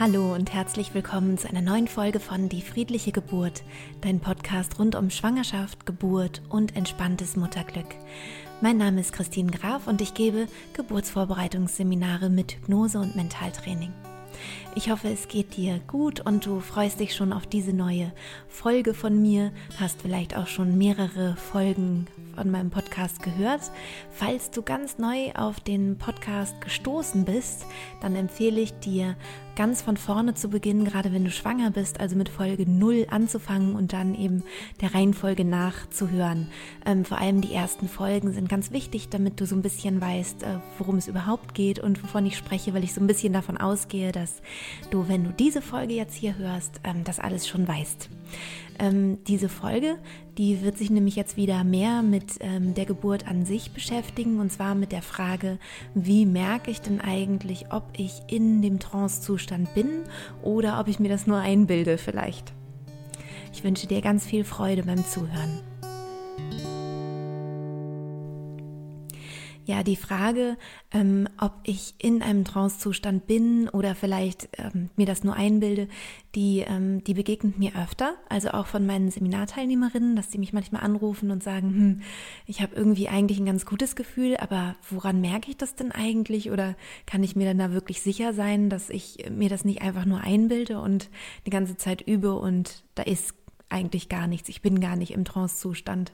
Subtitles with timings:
[0.00, 3.62] Hallo und herzlich willkommen zu einer neuen Folge von Die friedliche Geburt,
[4.00, 7.84] dein Podcast rund um Schwangerschaft, Geburt und entspanntes Mutterglück.
[8.62, 13.92] Mein Name ist Christine Graf und ich gebe Geburtsvorbereitungsseminare mit Hypnose und Mentaltraining.
[14.74, 18.12] Ich hoffe, es geht dir gut und du freust dich schon auf diese neue
[18.48, 19.52] Folge von mir.
[19.78, 23.60] Hast vielleicht auch schon mehrere Folgen von meinem Podcast gehört.
[24.12, 27.66] Falls du ganz neu auf den Podcast gestoßen bist,
[28.00, 29.16] dann empfehle ich dir,
[29.56, 33.74] ganz von vorne zu beginnen, gerade wenn du schwanger bist, also mit Folge 0 anzufangen
[33.74, 34.42] und dann eben
[34.80, 36.48] der Reihenfolge nachzuhören.
[36.86, 40.42] Ähm, vor allem die ersten Folgen sind ganz wichtig, damit du so ein bisschen weißt,
[40.42, 43.56] äh, worum es überhaupt geht und wovon ich spreche, weil ich so ein bisschen davon
[43.56, 44.42] ausgehe, dass
[44.90, 48.08] du, wenn du diese Folge jetzt hier hörst, ähm, das alles schon weißt.
[48.80, 49.98] Ähm, diese Folge,
[50.38, 54.50] die wird sich nämlich jetzt wieder mehr mit ähm, der Geburt an sich beschäftigen und
[54.50, 55.58] zwar mit der Frage,
[55.94, 60.04] wie merke ich denn eigentlich, ob ich in dem Trance-Zustand bin
[60.42, 62.54] oder ob ich mir das nur einbilde vielleicht.
[63.52, 65.69] Ich wünsche dir ganz viel Freude beim Zuhören.
[69.70, 70.56] Ja die Frage,
[70.92, 75.88] ähm, ob ich in einem Trancezustand bin oder vielleicht ähm, mir das nur einbilde,
[76.34, 80.82] die, ähm, die begegnet mir öfter, also auch von meinen Seminarteilnehmerinnen, dass sie mich manchmal
[80.82, 82.02] anrufen und sagen, hm,
[82.46, 86.50] ich habe irgendwie eigentlich ein ganz gutes Gefühl, aber woran merke ich das denn eigentlich?
[86.50, 90.04] Oder kann ich mir dann da wirklich sicher sein, dass ich mir das nicht einfach
[90.04, 91.08] nur einbilde und
[91.46, 93.34] die ganze Zeit übe und da ist
[93.68, 96.12] eigentlich gar nichts, ich bin gar nicht im Trancezustand.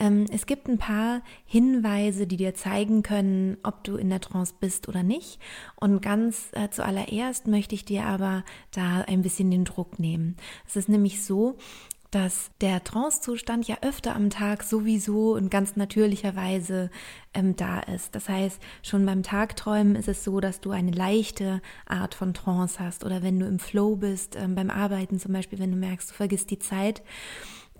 [0.00, 4.54] Ähm, es gibt ein paar Hinweise, die dir zeigen können, ob du in der Trance
[4.58, 5.38] bist oder nicht.
[5.76, 8.42] Und ganz äh, zuallererst möchte ich dir aber
[8.72, 10.36] da ein bisschen den Druck nehmen.
[10.66, 11.58] Es ist nämlich so,
[12.10, 16.90] dass der Trancezustand ja öfter am Tag sowieso und ganz natürlicherweise
[17.34, 18.14] ähm, da ist.
[18.16, 22.80] Das heißt, schon beim Tagträumen ist es so, dass du eine leichte Art von Trance
[22.80, 26.10] hast oder wenn du im Flow bist, ähm, beim Arbeiten zum Beispiel, wenn du merkst,
[26.10, 27.02] du vergisst die Zeit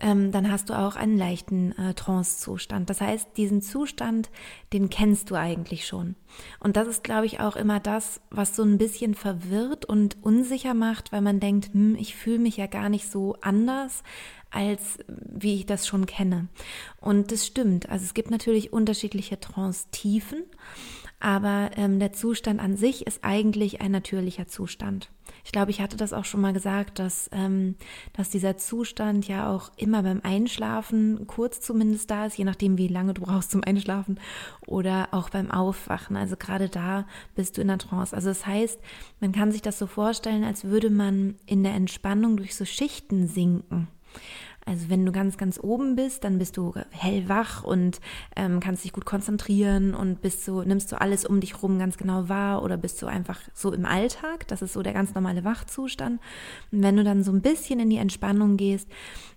[0.01, 2.91] ähm, dann hast du auch einen leichten äh, Trance-Zustand.
[2.91, 4.31] Das heißt, diesen Zustand,
[4.73, 6.17] den kennst du eigentlich schon.
[6.59, 10.75] Und das ist, glaube ich, auch immer das, was so ein bisschen verwirrt und unsicher
[10.75, 14.03] macht, weil man denkt, hm, ich fühle mich ja gar nicht so anders,
[14.51, 16.49] als wie ich das schon kenne.
[17.01, 17.89] Und das stimmt.
[17.89, 20.45] Also es gibt natürlich unterschiedliche Trance-Tiefen,
[21.21, 25.11] aber ähm, der Zustand an sich ist eigentlich ein natürlicher Zustand.
[25.45, 27.77] Ich glaube, ich hatte das auch schon mal gesagt, dass, ähm,
[28.15, 32.89] dass dieser Zustand ja auch immer beim Einschlafen kurz zumindest da ist, je nachdem, wie
[32.89, 34.19] lange du brauchst zum Einschlafen
[34.67, 36.17] oder auch beim Aufwachen.
[36.17, 38.15] Also gerade da bist du in der Trance.
[38.15, 38.81] Also das heißt,
[39.21, 43.29] man kann sich das so vorstellen, als würde man in der Entspannung durch so Schichten
[43.29, 43.89] sinken.
[44.67, 48.01] Also wenn du ganz, ganz oben bist, dann bist du hellwach und
[48.37, 51.97] ähm, kannst dich gut konzentrieren und bist so, nimmst du alles um dich rum ganz
[51.97, 54.47] genau wahr oder bist du einfach so im Alltag.
[54.49, 56.21] Das ist so der ganz normale Wachzustand.
[56.71, 58.89] Und wenn du dann so ein bisschen in die Entspannung gehst,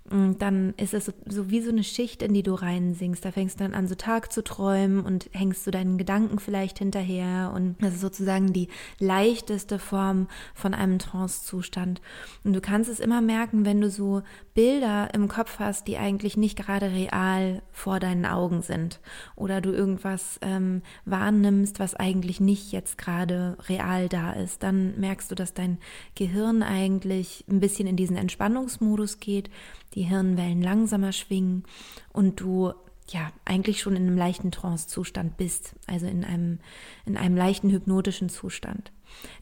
[0.10, 3.24] dann ist es so, so, wie so eine Schicht, in die du reinsinkst.
[3.24, 6.80] Da fängst du dann an, so Tag zu träumen und hängst du deinen Gedanken vielleicht
[6.80, 7.52] hinterher.
[7.56, 8.68] Und das ist sozusagen die
[9.00, 12.02] leichteste Form von einem Trance-Zustand.
[12.44, 16.38] Und du kannst es immer merken, wenn du so Bilder im Kopf hast, die eigentlich
[16.38, 19.00] nicht gerade real vor deinen Augen sind
[19.36, 25.32] oder du irgendwas ähm, wahrnimmst, was eigentlich nicht jetzt gerade real da ist, dann merkst
[25.32, 25.80] du, dass dein
[26.14, 29.50] Gehirn eigentlich ein bisschen in diesen Entspannungsmodus geht,
[29.96, 31.64] die Hirnwellen langsamer schwingen
[32.12, 32.74] und du
[33.10, 36.60] ja, eigentlich schon in einem leichten Trance-Zustand bist, also in einem,
[37.06, 38.92] in einem leichten hypnotischen Zustand.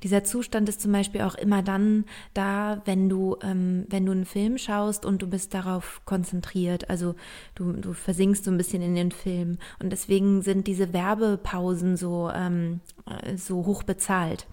[0.03, 4.25] Dieser Zustand ist zum Beispiel auch immer dann da, wenn du, ähm, wenn du einen
[4.25, 6.89] Film schaust und du bist darauf konzentriert.
[6.89, 7.15] Also
[7.55, 9.57] du, du versinkst so ein bisschen in den Film.
[9.79, 14.47] Und deswegen sind diese Werbepausen so, ähm, äh, so hoch bezahlt.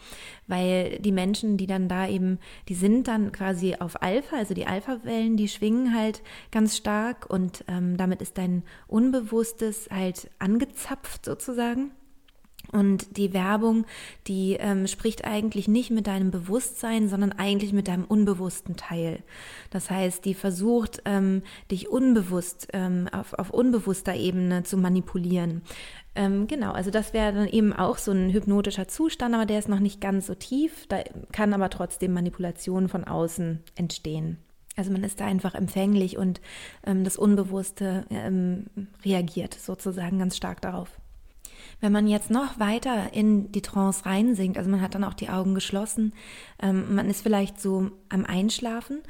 [0.46, 4.66] Weil die Menschen, die dann da eben, die sind dann quasi auf Alpha, also die
[4.66, 11.92] Alpha-Wellen, die schwingen halt ganz stark und ähm, damit ist dein Unbewusstes halt angezapft sozusagen.
[12.70, 13.86] Und die Werbung,
[14.26, 19.22] die ähm, spricht eigentlich nicht mit deinem Bewusstsein, sondern eigentlich mit deinem unbewussten Teil.
[19.70, 25.62] Das heißt, die versucht, ähm, dich unbewusst, ähm, auf, auf unbewusster Ebene zu manipulieren.
[26.14, 29.68] Ähm, genau, also das wäre dann eben auch so ein hypnotischer Zustand, aber der ist
[29.68, 30.86] noch nicht ganz so tief.
[30.88, 34.38] Da kann aber trotzdem Manipulation von außen entstehen.
[34.76, 36.40] Also man ist da einfach empfänglich und
[36.86, 38.66] ähm, das Unbewusste ähm,
[39.04, 41.00] reagiert sozusagen ganz stark darauf.
[41.80, 45.28] Wenn man jetzt noch weiter in die Trance reinsinkt, also man hat dann auch die
[45.28, 46.12] Augen geschlossen,
[46.60, 49.02] ähm, man ist vielleicht so am Einschlafen,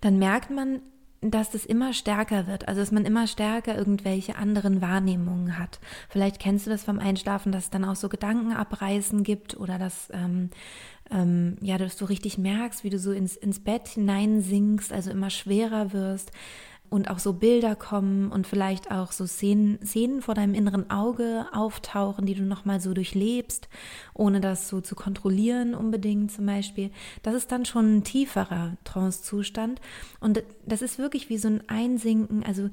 [0.00, 0.80] dann merkt man
[1.22, 5.78] dass das immer stärker wird, also dass man immer stärker irgendwelche anderen Wahrnehmungen hat.
[6.08, 10.08] Vielleicht kennst du das vom Einschlafen, dass es dann auch so Gedankenabreißen gibt oder dass,
[10.12, 10.50] ähm,
[11.12, 15.30] ähm, ja, dass du richtig merkst, wie du so ins, ins Bett hineinsinkst, also immer
[15.30, 16.32] schwerer wirst
[16.92, 21.46] und auch so Bilder kommen und vielleicht auch so Szenen, Szenen vor deinem inneren Auge
[21.54, 23.70] auftauchen, die du nochmal so durchlebst,
[24.12, 26.90] ohne das so zu kontrollieren unbedingt zum Beispiel.
[27.22, 29.80] Das ist dann schon ein tieferer Trance-Zustand
[30.20, 32.68] und das ist wirklich wie so ein Einsinken, also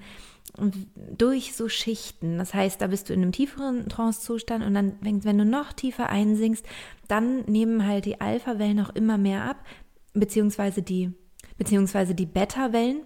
[1.18, 2.40] durch so Schichten.
[2.40, 5.72] Das heißt, da bist du in einem tieferen Trance-Zustand und dann, wenn, wenn du noch
[5.72, 6.66] tiefer einsinkst,
[7.08, 9.64] dann nehmen halt die Alpha-Wellen auch immer mehr ab,
[10.14, 11.14] beziehungsweise die,
[11.58, 13.04] beziehungsweise die Beta-Wellen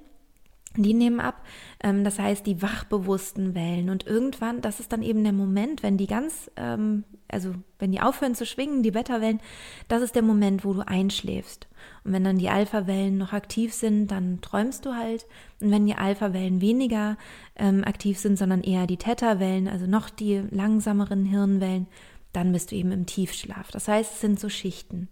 [0.76, 1.44] die nehmen ab,
[1.84, 3.90] ähm, das heißt die wachbewussten Wellen.
[3.90, 8.02] Und irgendwann, das ist dann eben der Moment, wenn die ganz, ähm, also wenn die
[8.02, 9.40] aufhören zu schwingen, die Beta-Wellen,
[9.88, 11.68] das ist der Moment, wo du einschläfst.
[12.04, 15.26] Und wenn dann die Alpha-Wellen noch aktiv sind, dann träumst du halt.
[15.60, 17.18] Und wenn die Alpha-Wellen weniger
[17.56, 21.88] ähm, aktiv sind, sondern eher die Theta-Wellen, also noch die langsameren Hirnwellen,
[22.32, 23.70] dann bist du eben im Tiefschlaf.
[23.72, 25.08] Das heißt, es sind so Schichten.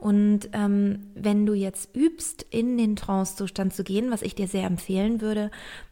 [0.00, 4.66] Und ähm, wenn du jetzt übst, in den Trance-Zustand zu gehen, was ich dir sehr
[4.66, 5.50] empfehlen würde,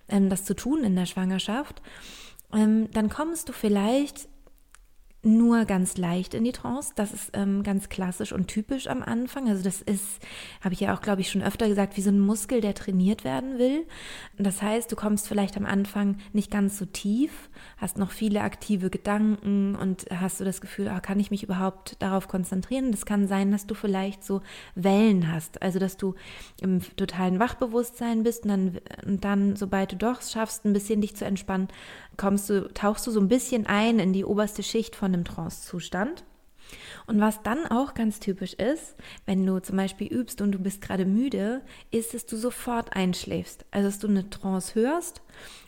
[0.09, 1.83] ähm, das zu tun in der Schwangerschaft,
[2.55, 4.29] ähm, dann kommst du vielleicht
[5.23, 6.93] nur ganz leicht in die Trance.
[6.95, 9.49] Das ist ähm, ganz klassisch und typisch am Anfang.
[9.49, 10.21] Also das ist,
[10.63, 13.25] habe ich ja auch, glaube ich, schon öfter gesagt, wie so ein Muskel, der trainiert
[13.25, 13.85] werden will.
[14.39, 18.91] Das heißt, du kommst vielleicht am Anfang nicht ganz so tief, hast noch viele aktive
[18.91, 22.93] Gedanken und hast du das Gefühl, oh, kann ich mich überhaupt darauf konzentrieren?
[22.93, 24.41] Das kann sein, dass du vielleicht so
[24.77, 26.15] Wellen hast, also dass du
[26.61, 31.17] im totalen Wachbewusstsein bist und dann, und dann sobald du doch schaffst, ein bisschen dich
[31.17, 31.69] zu entspannen,
[32.19, 36.25] kommst du, tauchst du so ein bisschen ein in die oberste Schicht von einem Trance-Zustand.
[37.07, 40.81] Und was dann auch ganz typisch ist, wenn du zum Beispiel übst und du bist
[40.81, 43.65] gerade müde, ist, dass du sofort einschläfst.
[43.71, 45.23] Also, dass du eine Trance hörst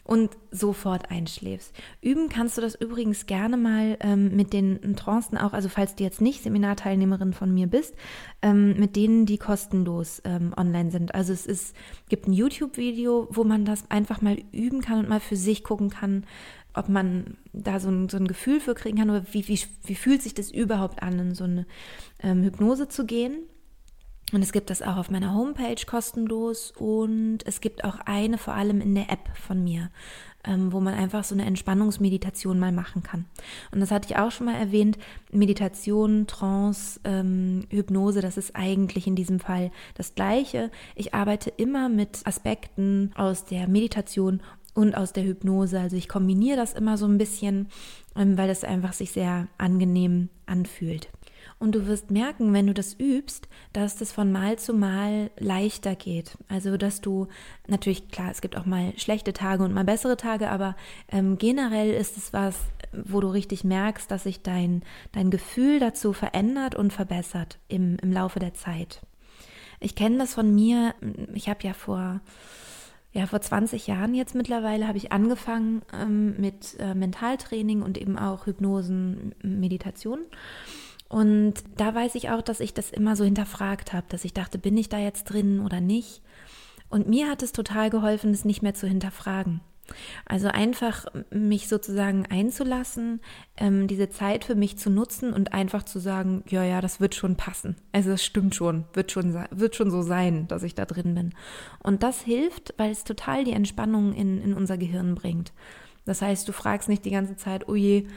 [0.05, 1.73] und sofort einschläfst.
[2.00, 6.02] Üben kannst du das übrigens gerne mal ähm, mit den Trancen auch, also falls du
[6.02, 7.94] jetzt nicht Seminarteilnehmerin von mir bist,
[8.43, 11.14] ähm, mit denen, die kostenlos ähm, online sind.
[11.14, 11.76] Also es ist,
[12.08, 15.91] gibt ein YouTube-Video, wo man das einfach mal üben kann und mal für sich gucken
[15.91, 16.25] kann,
[16.80, 19.94] ob man da so ein, so ein Gefühl für kriegen kann oder wie, wie, wie
[19.94, 21.66] fühlt sich das überhaupt an, in so eine
[22.22, 23.36] ähm, Hypnose zu gehen.
[24.32, 28.54] Und es gibt das auch auf meiner Homepage kostenlos und es gibt auch eine vor
[28.54, 29.90] allem in der App von mir,
[30.44, 33.26] ähm, wo man einfach so eine Entspannungsmeditation mal machen kann.
[33.72, 34.98] Und das hatte ich auch schon mal erwähnt.
[35.32, 40.70] Meditation, Trance, ähm, Hypnose, das ist eigentlich in diesem Fall das Gleiche.
[40.94, 44.40] Ich arbeite immer mit Aspekten aus der Meditation
[44.80, 45.78] und aus der Hypnose.
[45.78, 47.68] Also ich kombiniere das immer so ein bisschen,
[48.16, 51.08] ähm, weil es einfach sich sehr angenehm anfühlt.
[51.58, 55.94] Und du wirst merken, wenn du das übst, dass das von Mal zu Mal leichter
[55.94, 56.38] geht.
[56.48, 57.28] Also, dass du
[57.66, 60.74] natürlich, klar, es gibt auch mal schlechte Tage und mal bessere Tage, aber
[61.10, 62.56] ähm, generell ist es was,
[62.92, 64.82] wo du richtig merkst, dass sich dein,
[65.12, 69.02] dein Gefühl dazu verändert und verbessert im, im Laufe der Zeit.
[69.80, 70.94] Ich kenne das von mir,
[71.34, 72.20] ich habe ja vor
[73.12, 78.16] ja, vor 20 Jahren jetzt mittlerweile habe ich angefangen ähm, mit äh, Mentaltraining und eben
[78.18, 80.20] auch Hypnosen, Meditation.
[81.08, 84.58] Und da weiß ich auch, dass ich das immer so hinterfragt habe, dass ich dachte,
[84.58, 86.22] bin ich da jetzt drin oder nicht?
[86.88, 89.60] Und mir hat es total geholfen, es nicht mehr zu hinterfragen.
[90.25, 93.20] Also einfach mich sozusagen einzulassen,
[93.56, 97.14] ähm, diese Zeit für mich zu nutzen und einfach zu sagen, ja, ja, das wird
[97.14, 97.76] schon passen.
[97.92, 101.35] Also es stimmt schon, wird schon, wird schon so sein, dass ich da drin bin.
[101.82, 105.52] Und das hilft, weil es total die Entspannung in, in unser Gehirn bringt.
[106.11, 108.09] Das heißt, du fragst nicht die ganze Zeit, oh je,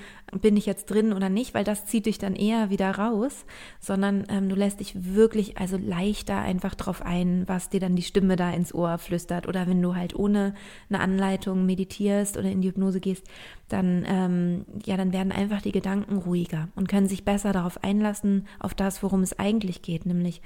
[0.41, 3.45] bin ich jetzt drin oder nicht, weil das zieht dich dann eher wieder raus,
[3.79, 8.01] sondern ähm, du lässt dich wirklich also leichter einfach drauf ein, was dir dann die
[8.01, 9.47] Stimme da ins Ohr flüstert.
[9.47, 10.55] Oder wenn du halt ohne
[10.89, 13.27] eine Anleitung meditierst oder in die Hypnose gehst,
[13.69, 18.47] dann, ähm, ja, dann werden einfach die Gedanken ruhiger und können sich besser darauf einlassen,
[18.57, 20.41] auf das, worum es eigentlich geht, nämlich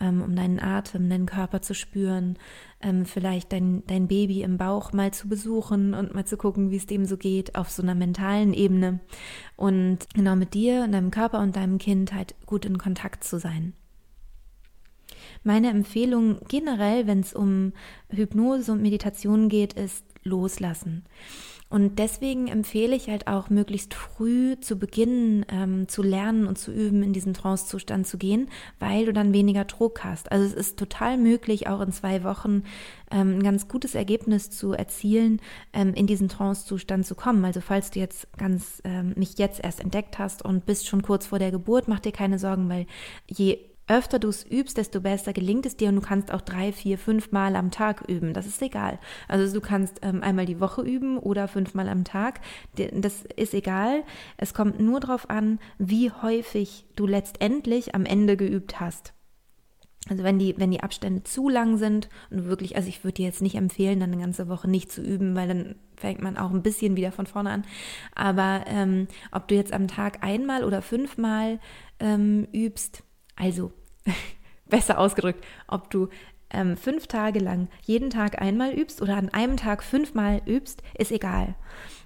[0.00, 2.38] ähm, um deinen Atem, deinen Körper zu spüren,
[2.80, 6.76] ähm, vielleicht dein, dein Baby im Bauch mal zu besuchen und mal zu gucken, wie
[6.76, 9.00] es dem so geht, auf so einer mentalen Ebene
[9.56, 13.38] und genau mit dir und deinem Körper und deinem Kind halt gut in Kontakt zu
[13.38, 13.74] sein.
[15.44, 17.72] Meine Empfehlung generell, wenn es um
[18.08, 21.04] Hypnose und Meditation geht, ist loslassen.
[21.72, 26.70] Und deswegen empfehle ich halt auch möglichst früh zu beginnen ähm, zu lernen und zu
[26.70, 30.30] üben, in diesen Trance-Zustand zu gehen, weil du dann weniger Druck hast.
[30.30, 32.64] Also es ist total möglich, auch in zwei Wochen
[33.10, 35.40] ähm, ein ganz gutes Ergebnis zu erzielen,
[35.72, 37.42] ähm, in diesen Trance-Zustand zu kommen.
[37.42, 41.24] Also falls du jetzt ganz ähm, mich jetzt erst entdeckt hast und bist schon kurz
[41.24, 42.84] vor der Geburt, mach dir keine Sorgen, weil
[43.26, 46.72] je öfter du es übst, desto besser gelingt es dir und du kannst auch drei,
[46.72, 48.32] vier, fünf Mal am Tag üben.
[48.32, 48.98] Das ist egal.
[49.28, 52.40] Also du kannst ähm, einmal die Woche üben oder fünfmal am Tag.
[52.76, 54.04] Das ist egal.
[54.36, 59.14] Es kommt nur darauf an, wie häufig du letztendlich am Ende geübt hast.
[60.08, 63.26] Also wenn die, wenn die Abstände zu lang sind und wirklich, also ich würde dir
[63.26, 66.50] jetzt nicht empfehlen, dann eine ganze Woche nicht zu üben, weil dann fängt man auch
[66.50, 67.64] ein bisschen wieder von vorne an.
[68.14, 71.60] Aber ähm, ob du jetzt am Tag einmal oder fünfmal
[72.00, 73.04] ähm, übst,
[73.36, 73.72] also
[74.66, 76.08] besser ausgedrückt, ob du
[76.50, 81.12] ähm, fünf Tage lang jeden Tag einmal übst oder an einem Tag fünfmal übst, ist
[81.12, 81.54] egal,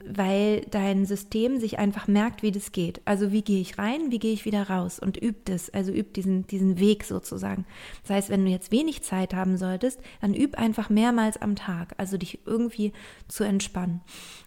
[0.05, 3.01] weil dein System sich einfach merkt, wie das geht.
[3.05, 6.13] Also wie gehe ich rein, wie gehe ich wieder raus und übt es, also übt
[6.17, 7.67] diesen, diesen Weg sozusagen.
[8.03, 11.95] Das heißt, wenn du jetzt wenig Zeit haben solltest, dann üb einfach mehrmals am Tag,
[11.99, 12.93] also dich irgendwie
[13.29, 14.01] zu entspannen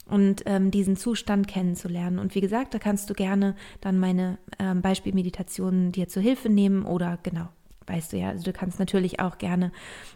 [0.05, 2.19] und ähm, diesen Zustand kennenzulernen.
[2.19, 6.85] Und wie gesagt, da kannst du gerne dann meine ähm, Beispielmeditationen dir zur Hilfe nehmen
[6.85, 7.49] oder genau
[7.89, 8.29] weißt du ja.
[8.29, 9.71] Also du kannst natürlich auch gerne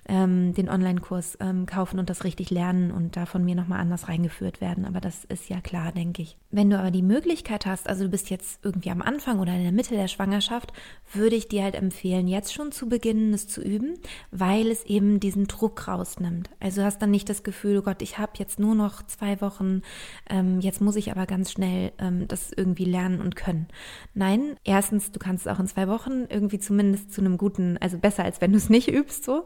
[0.08, 4.08] ähm, den Online-Kurs ähm, kaufen und das richtig lernen und da von mir nochmal anders
[4.08, 4.86] reingeführt werden.
[4.86, 6.38] Aber das ist ja klar, denke ich.
[6.52, 9.64] Wenn du aber die Möglichkeit hast, also du bist jetzt irgendwie am Anfang oder in
[9.64, 10.72] der Mitte der Schwangerschaft,
[11.12, 13.96] würde ich dir halt empfehlen, jetzt schon zu beginnen, es zu üben,
[14.32, 16.50] weil es eben diesen Druck rausnimmt.
[16.60, 19.42] Also du hast dann nicht das Gefühl, oh Gott, ich habe jetzt nur noch zwei
[19.42, 19.82] Wochen,
[20.30, 23.68] ähm, jetzt muss ich aber ganz schnell ähm, das irgendwie lernen und können.
[24.14, 27.78] Nein, erstens, du kannst es auch in zwei Wochen irgendwie zumindest zu einem guten guten,
[27.78, 29.46] also besser als wenn du es nicht übst so.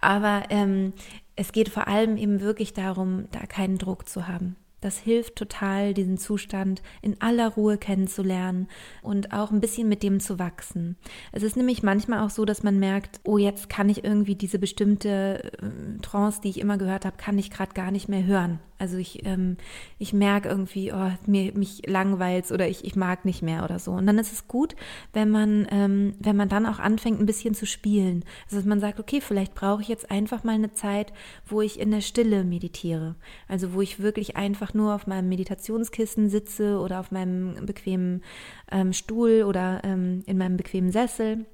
[0.00, 0.92] Aber ähm,
[1.36, 4.56] es geht vor allem eben wirklich darum, da keinen Druck zu haben.
[4.80, 8.68] Das hilft total, diesen Zustand in aller Ruhe kennenzulernen
[9.02, 10.96] und auch ein bisschen mit dem zu wachsen.
[11.32, 14.58] Es ist nämlich manchmal auch so, dass man merkt, oh, jetzt kann ich irgendwie diese
[14.58, 18.60] bestimmte äh, Trance, die ich immer gehört habe, kann ich gerade gar nicht mehr hören.
[18.78, 19.56] Also ich, ähm,
[19.98, 23.90] ich merke irgendwie, oh, mir, mich langweilt oder ich, ich mag nicht mehr oder so.
[23.90, 24.76] Und dann ist es gut,
[25.12, 28.24] wenn man, ähm, wenn man dann auch anfängt, ein bisschen zu spielen.
[28.44, 31.12] Also dass man sagt, okay, vielleicht brauche ich jetzt einfach mal eine Zeit,
[31.44, 33.16] wo ich in der Stille meditiere.
[33.48, 38.22] Also wo ich wirklich einfach nur auf meinem Meditationskissen sitze oder auf meinem bequemen
[38.70, 41.46] ähm, Stuhl oder ähm, in meinem bequemen Sessel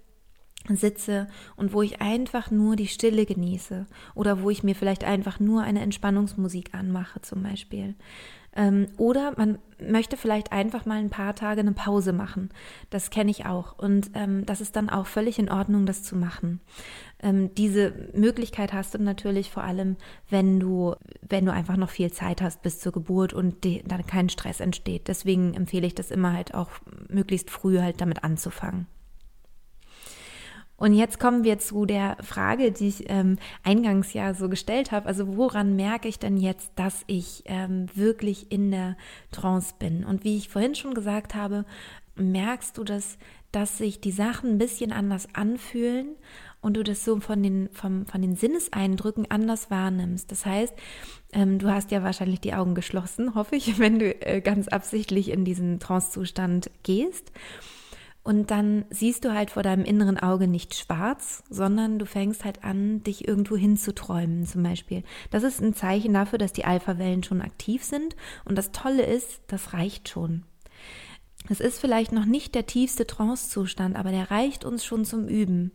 [0.68, 5.38] sitze und wo ich einfach nur die Stille genieße oder wo ich mir vielleicht einfach
[5.38, 7.94] nur eine Entspannungsmusik anmache zum Beispiel.
[8.56, 12.50] Ähm, oder man möchte vielleicht einfach mal ein paar Tage eine Pause machen.
[12.90, 13.76] Das kenne ich auch.
[13.78, 16.60] Und ähm, das ist dann auch völlig in Ordnung, das zu machen.
[17.20, 19.96] Ähm, diese Möglichkeit hast du natürlich vor allem,
[20.30, 20.94] wenn du,
[21.28, 24.60] wenn du einfach noch viel Zeit hast bis zur Geburt und die, dann kein Stress
[24.60, 25.08] entsteht.
[25.08, 26.70] Deswegen empfehle ich das immer halt auch
[27.08, 28.86] möglichst früh halt damit anzufangen.
[30.76, 35.06] Und jetzt kommen wir zu der Frage, die ich ähm, eingangs ja so gestellt habe.
[35.06, 38.96] Also woran merke ich denn jetzt, dass ich ähm, wirklich in der
[39.30, 40.04] Trance bin?
[40.04, 41.64] Und wie ich vorhin schon gesagt habe,
[42.16, 43.18] merkst du das,
[43.52, 46.16] dass sich die Sachen ein bisschen anders anfühlen
[46.60, 50.32] und du das so von den, vom, von den Sinneseindrücken anders wahrnimmst.
[50.32, 50.74] Das heißt,
[51.32, 55.30] ähm, du hast ja wahrscheinlich die Augen geschlossen, hoffe ich, wenn du äh, ganz absichtlich
[55.30, 57.30] in diesen Trancezustand gehst.
[58.24, 62.64] Und dann siehst du halt vor deinem inneren Auge nicht schwarz, sondern du fängst halt
[62.64, 65.02] an, dich irgendwo hinzuträumen zum Beispiel.
[65.30, 68.16] Das ist ein Zeichen dafür, dass die Alpha-Wellen schon aktiv sind.
[68.46, 70.44] Und das Tolle ist, das reicht schon.
[71.50, 75.72] Es ist vielleicht noch nicht der tiefste Trancezustand, aber der reicht uns schon zum Üben.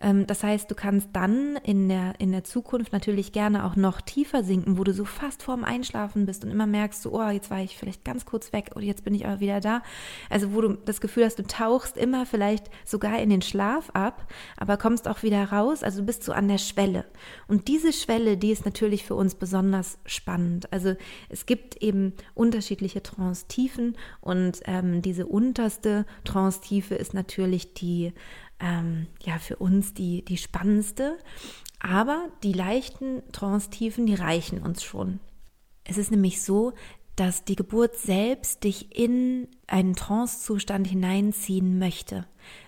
[0.00, 4.00] Ähm, das heißt, du kannst dann in der, in der Zukunft natürlich gerne auch noch
[4.00, 7.50] tiefer sinken, wo du so fast vorm Einschlafen bist und immer merkst, so, oh, jetzt
[7.50, 9.82] war ich vielleicht ganz kurz weg oder jetzt bin ich aber wieder da.
[10.30, 14.26] Also wo du das Gefühl hast, du tauchst immer vielleicht sogar in den Schlaf ab,
[14.56, 15.82] aber kommst auch wieder raus.
[15.82, 17.04] Also du bist so an der Schwelle.
[17.46, 20.72] Und diese Schwelle, die ist natürlich für uns besonders spannend.
[20.72, 20.94] Also
[21.28, 28.12] es gibt eben unterschiedliche Trance-Tiefen und ähm, diese unterste Trance-Tiefe ist natürlich die
[28.60, 31.18] ähm, ja für uns die, die spannendste.
[31.80, 35.20] Aber die leichten Trance-Tiefen, die reichen uns schon.
[35.84, 36.72] Es ist nämlich so,
[37.16, 42.26] dass die Geburt selbst dich in einen Trance-Zustand hineinziehen möchte.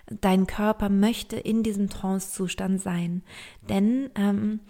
[0.09, 3.23] Dein Körper möchte in diesem Trance-Zustand sein.
[3.69, 4.61] Denn ähm,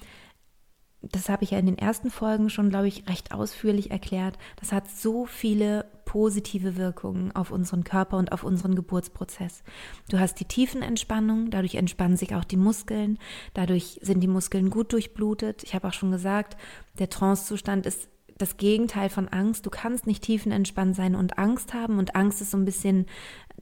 [1.03, 4.37] das habe ich ja in den ersten Folgen schon, glaube ich, recht ausführlich erklärt.
[4.57, 9.63] Das hat so viele positive Wirkungen auf unseren Körper und auf unseren Geburtsprozess.
[10.09, 13.17] Du hast die Tiefenentspannung, dadurch entspannen sich auch die Muskeln,
[13.55, 15.63] dadurch sind die Muskeln gut durchblutet.
[15.63, 16.57] Ich habe auch schon gesagt,
[16.99, 18.09] der Trancezustand ist
[18.41, 19.67] das Gegenteil von Angst.
[19.67, 21.99] Du kannst nicht tiefenentspannt sein und Angst haben.
[21.99, 23.07] Und Angst ist so ein bisschen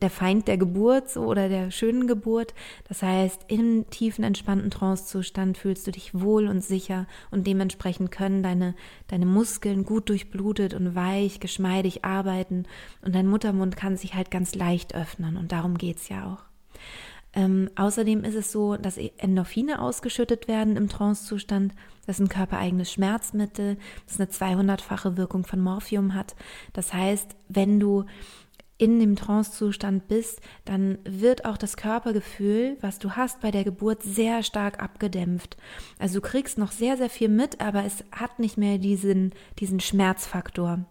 [0.01, 2.55] der Feind der Geburt so, oder der schönen Geburt.
[2.87, 8.43] Das heißt, im tiefen entspannten Trancezustand fühlst du dich wohl und sicher und dementsprechend können
[8.43, 8.75] deine,
[9.09, 12.65] deine Muskeln gut durchblutet und weich, geschmeidig arbeiten
[13.03, 16.48] und dein Muttermund kann sich halt ganz leicht öffnen und darum geht's ja auch.
[17.35, 21.75] Ähm, außerdem ist es so, dass Endorphine ausgeschüttet werden im Trancezustand.
[22.07, 26.35] Das ist ein körpereigenes Schmerzmittel, das eine 200-fache Wirkung von Morphium hat.
[26.73, 28.07] Das heißt, wenn du
[28.79, 34.03] in dem Trancezustand bist, dann wird auch das Körpergefühl, was du hast bei der Geburt,
[34.05, 35.57] sehr stark abgedämpft.
[35.99, 39.81] Also du kriegst noch sehr, sehr viel mit, aber es hat nicht mehr diesen, diesen
[39.81, 40.85] Schmerzfaktor.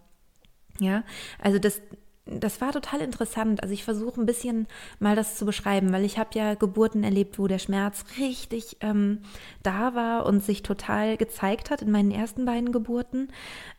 [0.79, 1.03] Ja,
[1.41, 1.82] also das,
[2.29, 3.62] das war total interessant.
[3.62, 4.67] Also ich versuche ein bisschen
[5.00, 9.19] mal das zu beschreiben, weil ich habe ja Geburten erlebt, wo der Schmerz richtig ähm,
[9.63, 13.29] da war und sich total gezeigt hat in meinen ersten beiden Geburten.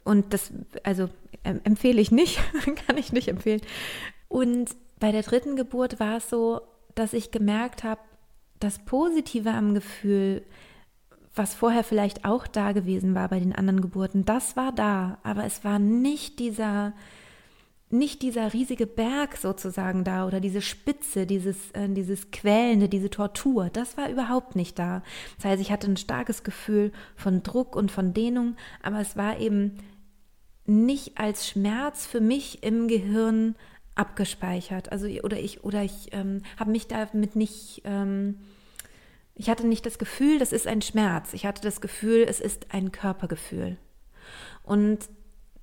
[0.04, 0.52] Und das,
[0.82, 1.08] also
[1.44, 2.40] ähm, empfehle ich nicht,
[2.86, 3.60] kann ich nicht empfehlen.
[4.28, 6.60] Und bei der dritten Geburt war es so,
[6.94, 8.00] dass ich gemerkt habe,
[8.60, 10.42] das Positive am Gefühl,
[11.34, 15.44] was vorher vielleicht auch da gewesen war bei den anderen Geburten, das war da, aber
[15.44, 16.92] es war nicht dieser
[17.90, 23.70] nicht dieser riesige Berg sozusagen da oder diese Spitze, dieses, äh, dieses Quälende, diese Tortur,
[23.72, 25.02] das war überhaupt nicht da.
[25.36, 29.38] Das heißt, ich hatte ein starkes Gefühl von Druck und von Dehnung, aber es war
[29.38, 29.78] eben
[30.66, 33.56] nicht als Schmerz für mich im Gehirn
[33.94, 34.92] abgespeichert.
[34.92, 38.38] Also oder ich oder ich ähm, habe mich damit nicht ähm,
[39.38, 41.32] ich hatte nicht das Gefühl, das ist ein Schmerz.
[41.32, 43.78] Ich hatte das Gefühl, es ist ein Körpergefühl.
[44.64, 45.08] Und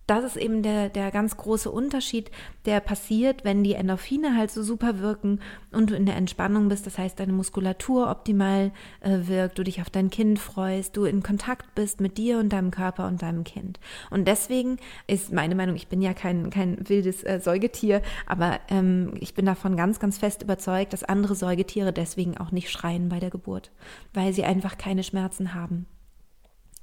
[0.08, 2.30] das ist eben der, der ganz große Unterschied,
[2.66, 5.40] der passiert, wenn die Endorphine halt so super wirken
[5.72, 6.86] und du in der Entspannung bist.
[6.86, 8.72] Das heißt, deine Muskulatur optimal
[9.02, 12.50] äh, wirkt, du dich auf dein Kind freust, du in Kontakt bist mit dir und
[12.50, 13.80] deinem Körper und deinem Kind.
[14.12, 19.14] Und deswegen ist meine Meinung, ich bin ja kein, kein wildes äh, Säugetier, aber ähm,
[19.20, 23.20] ich bin davon ganz, ganz fest überzeugt, dass andere Säugetiere deswegen auch nicht schreien bei
[23.20, 23.72] der Geburt,
[24.14, 25.88] weil sie einfach keine Schmerzen haben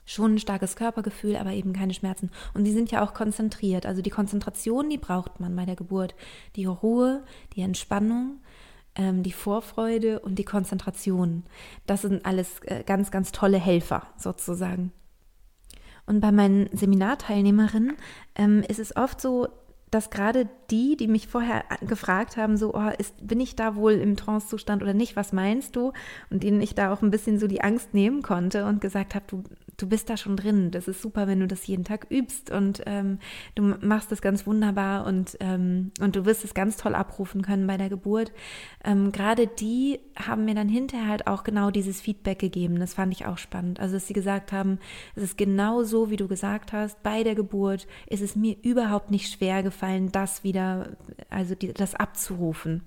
[0.04, 2.30] schon ein starkes Körpergefühl, aber eben keine Schmerzen.
[2.54, 3.86] Und die sind ja auch konzentriert.
[3.86, 6.14] Also die Konzentration, die braucht man bei der Geburt.
[6.56, 7.22] Die Ruhe,
[7.54, 8.40] die Entspannung,
[8.94, 11.44] ähm, die Vorfreude und die Konzentration.
[11.86, 14.92] Das sind alles äh, ganz, ganz tolle Helfer sozusagen.
[16.04, 17.96] Und bei meinen Seminarteilnehmerinnen
[18.34, 19.48] ähm, ist es oft so,
[19.92, 23.92] dass gerade die, die mich vorher gefragt haben, so, oh, ist, bin ich da wohl
[23.92, 25.92] im Trancezustand oder nicht, was meinst du?
[26.30, 29.26] Und denen ich da auch ein bisschen so die Angst nehmen konnte und gesagt habe,
[29.28, 29.44] du,
[29.82, 30.70] du bist da schon drin.
[30.70, 33.18] Das ist super, wenn du das jeden Tag übst und ähm,
[33.56, 37.66] du machst das ganz wunderbar und, ähm, und du wirst es ganz toll abrufen können
[37.66, 38.32] bei der Geburt.
[38.84, 42.78] Ähm, gerade die haben mir dann hinterher halt auch genau dieses Feedback gegeben.
[42.78, 43.80] Das fand ich auch spannend.
[43.80, 44.78] Also, dass sie gesagt haben,
[45.16, 49.10] es ist genau so, wie du gesagt hast, bei der Geburt ist es mir überhaupt
[49.10, 50.96] nicht schwer gefallen, das wieder,
[51.28, 52.82] also die, das abzurufen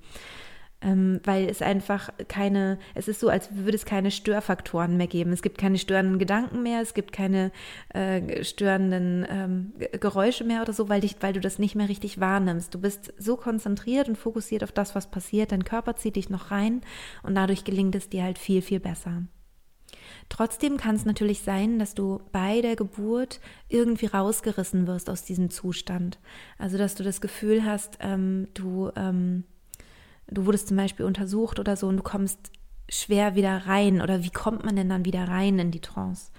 [0.86, 5.34] ähm, weil es einfach keine, es ist so, als würde es keine Störfaktoren mehr geben.
[5.34, 7.52] Es gibt keine störenden Gedanken mehr, es gibt keine
[7.90, 12.20] äh, störenden ähm, Geräusche mehr oder so, weil, dich, weil du das nicht mehr richtig
[12.20, 12.74] wahrnimmst.
[12.74, 16.52] Du bist so konzentriert und fokussiert auf das, was passiert, dein Körper zieht dich noch
[16.52, 16.82] rein
[17.24, 19.24] und dadurch gelingt es dir halt viel, viel besser.
[20.30, 25.50] Trotzdem kann es natürlich sein, dass du bei der Geburt irgendwie rausgerissen wirst aus diesem
[25.50, 26.20] Zustand.
[26.60, 29.46] Also dass du das Gefühl hast, ähm, du ähm,
[30.28, 32.52] du wurdest zum Beispiel untersucht oder so und du kommst
[32.90, 36.32] schwer wieder rein oder wie kommt man denn dann wieder rein in die Trance?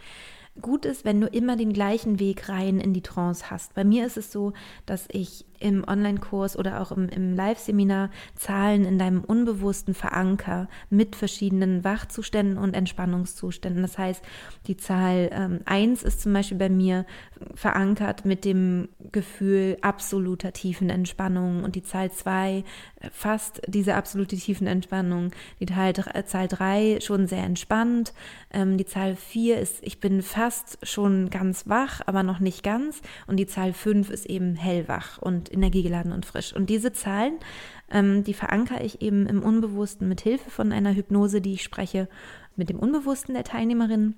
[0.61, 3.75] Gut ist, wenn du immer den gleichen Weg rein in die Trance hast.
[3.75, 4.55] Bei mir ist es so,
[4.87, 11.17] dass ich im Online-Kurs oder auch im, im Live-Seminar Zahlen in deinem Unbewussten veranker mit
[11.17, 13.83] verschiedenen Wachzuständen und Entspannungszuständen.
[13.83, 14.23] Das heißt,
[14.67, 17.07] die Zahl ähm, 1 ist zum Beispiel bei mir
[17.55, 22.59] verankert mit dem Gefühl absoluter tiefen Entspannung und die Zahl 2
[23.01, 25.33] äh, fast diese absolute tiefen Entspannung.
[25.61, 25.93] Die Zahl,
[26.27, 28.13] Zahl 3 schon sehr entspannt.
[28.51, 33.03] Ähm, die Zahl 4 ist, ich bin fast schon ganz wach, aber noch nicht ganz.
[33.27, 36.55] Und die Zahl 5 ist eben hellwach und energiegeladen und frisch.
[36.55, 37.39] Und diese Zahlen,
[37.91, 42.09] ähm, die verankere ich eben im Unbewussten mit Hilfe von einer Hypnose, die ich spreche,
[42.57, 44.15] mit dem Unbewussten der Teilnehmerin.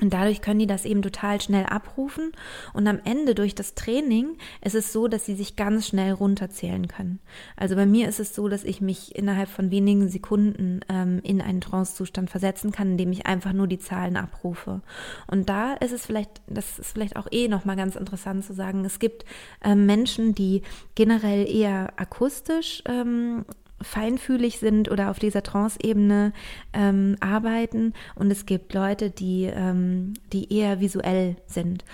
[0.00, 2.32] Und dadurch können die das eben total schnell abrufen.
[2.74, 6.86] Und am Ende durch das Training ist es so, dass sie sich ganz schnell runterzählen
[6.86, 7.18] können.
[7.56, 11.40] Also bei mir ist es so, dass ich mich innerhalb von wenigen Sekunden ähm, in
[11.40, 14.82] einen Trancezustand versetzen kann, indem ich einfach nur die Zahlen abrufe.
[15.28, 18.84] Und da ist es vielleicht, das ist vielleicht auch eh nochmal ganz interessant zu sagen,
[18.84, 19.24] es gibt
[19.64, 20.62] ähm, Menschen, die
[20.94, 23.44] generell eher akustisch ähm,
[23.80, 26.32] feinfühlig sind oder auf dieser Trance-Ebene
[26.72, 31.84] ähm, arbeiten und es gibt Leute, die, ähm, die eher visuell sind.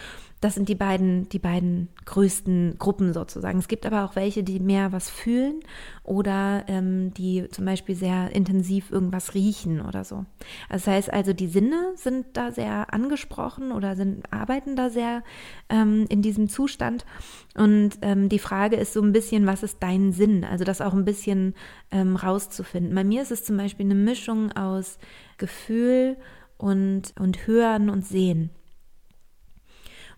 [0.43, 3.61] Das sind die beiden, die beiden größten Gruppen sozusagen.
[3.61, 5.61] Es gibt aber auch welche, die mehr was fühlen
[6.03, 10.27] oder ähm, die zum Beispiel sehr intensiv irgendwas riechen oder so.
[10.69, 15.23] Das heißt also, die Sinne sind da sehr angesprochen oder sind, arbeiten da sehr
[15.69, 17.07] ähm, in diesem Zustand.
[17.55, 20.43] Und ähm, die Frage ist so ein bisschen, was ist dein Sinn?
[20.45, 21.55] Also das auch ein bisschen
[21.93, 22.93] ähm, rauszufinden.
[22.97, 24.99] Bei mir ist es zum Beispiel eine Mischung aus
[25.39, 26.17] Gefühl
[26.59, 28.51] und, und Hören und Sehen.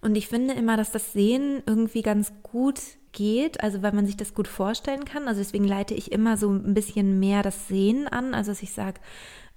[0.05, 2.79] Und ich finde immer, dass das Sehen irgendwie ganz gut
[3.13, 5.29] geht, also weil man sich das gut vorstellen kann.
[5.29, 8.73] Also deswegen leite ich immer so ein bisschen mehr das Sehen an, also dass ich
[8.73, 9.01] sage,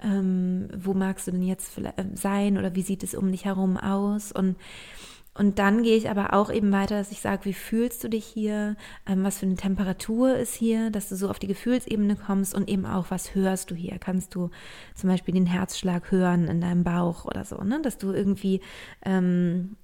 [0.02, 3.76] ähm, wo magst du denn jetzt äh, sein oder wie sieht es um dich herum
[3.76, 4.32] aus?
[4.32, 4.56] Und
[5.38, 8.26] und dann gehe ich aber auch eben weiter, dass ich sage, wie fühlst du dich
[8.26, 12.56] hier, ähm, was für eine Temperatur ist hier, dass du so auf die Gefühlsebene kommst
[12.56, 14.00] und eben auch, was hörst du hier?
[14.00, 14.50] Kannst du
[14.95, 17.80] zum Beispiel den Herzschlag hören in deinem Bauch oder so, ne?
[17.84, 18.62] Dass du irgendwie,
[19.06, 19.78] ähm,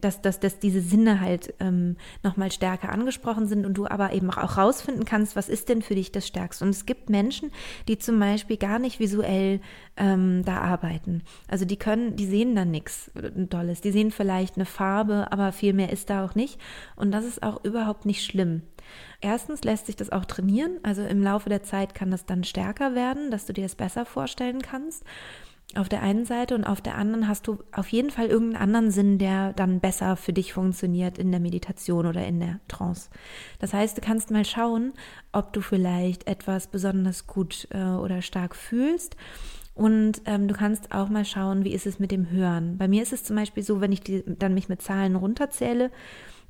[0.00, 4.30] dass, dass, dass diese Sinne halt ähm, nochmal stärker angesprochen sind und du aber eben
[4.30, 6.64] auch rausfinden kannst, was ist denn für dich das Stärkste?
[6.64, 7.50] Und es gibt Menschen,
[7.88, 9.60] die zum Beispiel gar nicht visuell
[9.96, 11.22] ähm, da arbeiten.
[11.48, 13.10] Also die können, die sehen dann nichts
[13.50, 13.80] Tolles.
[13.80, 16.60] Die sehen vielleicht eine Farbe, aber viel mehr ist da auch nicht.
[16.96, 18.62] Und das ist auch überhaupt nicht schlimm.
[19.20, 20.78] Erstens lässt sich das auch trainieren.
[20.82, 24.04] Also im Laufe der Zeit kann das dann stärker werden, dass du dir das besser
[24.04, 25.04] vorstellen kannst.
[25.74, 28.90] Auf der einen Seite und auf der anderen hast du auf jeden Fall irgendeinen anderen
[28.90, 33.08] Sinn, der dann besser für dich funktioniert in der Meditation oder in der Trance.
[33.58, 34.92] Das heißt, du kannst mal schauen,
[35.32, 39.16] ob du vielleicht etwas besonders gut äh, oder stark fühlst
[39.74, 42.76] und ähm, du kannst auch mal schauen, wie ist es mit dem Hören.
[42.76, 45.90] Bei mir ist es zum Beispiel so, wenn ich die, dann mich mit Zahlen runterzähle,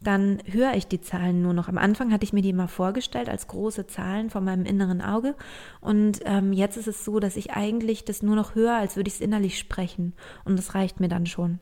[0.02, 1.68] dann höre ich die Zahlen nur noch.
[1.68, 5.36] Am Anfang hatte ich mir die immer vorgestellt als große Zahlen vor meinem inneren Auge.
[5.80, 9.08] Und ähm, jetzt ist es so, dass ich eigentlich das nur noch höre, als würde
[9.08, 10.14] ich es innerlich sprechen.
[10.44, 11.60] Und das reicht mir dann schon.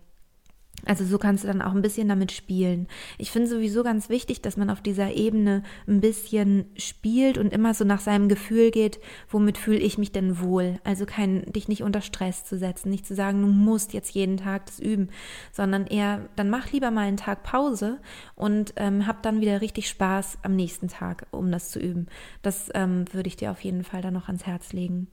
[0.86, 2.88] Also so kannst du dann auch ein bisschen damit spielen.
[3.18, 7.74] Ich finde sowieso ganz wichtig, dass man auf dieser Ebene ein bisschen spielt und immer
[7.74, 10.80] so nach seinem Gefühl geht, womit fühle ich mich denn wohl?
[10.84, 14.36] Also kein, dich nicht unter Stress zu setzen, nicht zu sagen, du musst jetzt jeden
[14.36, 15.08] Tag das üben,
[15.52, 17.98] sondern eher, dann mach lieber mal einen Tag Pause
[18.34, 22.06] und ähm, hab dann wieder richtig Spaß am nächsten Tag, um das zu üben.
[22.42, 25.08] Das ähm, würde ich dir auf jeden Fall dann noch ans Herz legen.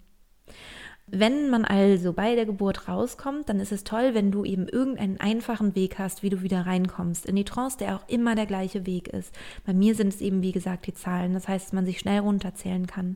[1.10, 5.22] Wenn man also bei der Geburt rauskommt, dann ist es toll, wenn du eben irgendeinen
[5.22, 8.86] einfachen Weg hast, wie du wieder reinkommst in die Trance, der auch immer der gleiche
[8.86, 9.34] Weg ist.
[9.65, 11.34] Bei mir sind es eben, wie gesagt, die Zahlen.
[11.34, 13.15] Das heißt, man sich schnell runterzählen kann.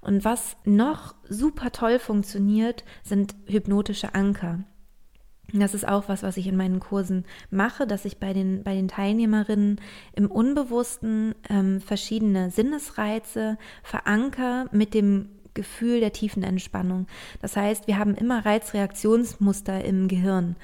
[0.00, 4.64] Und was noch super toll funktioniert, sind hypnotische Anker.
[5.52, 8.74] Das ist auch was, was ich in meinen Kursen mache, dass ich bei den, bei
[8.74, 9.80] den Teilnehmerinnen
[10.12, 17.08] im Unbewussten ähm, verschiedene Sinnesreize veranker mit dem Gefühl der tiefen Entspannung.
[17.42, 20.54] Das heißt, wir haben immer Reizreaktionsmuster im Gehirn.